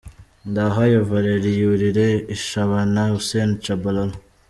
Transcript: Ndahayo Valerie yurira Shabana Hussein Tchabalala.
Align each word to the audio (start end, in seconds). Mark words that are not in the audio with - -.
Ndahayo 0.49 0.99
Valerie 1.09 1.57
yurira 1.61 2.05
Shabana 2.45 3.03
Hussein 3.13 3.51
Tchabalala. 3.61 4.15